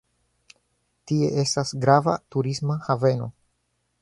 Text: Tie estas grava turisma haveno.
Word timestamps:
Tie 1.11 1.29
estas 1.43 1.75
grava 1.85 2.17
turisma 2.37 2.79
haveno. 2.89 3.33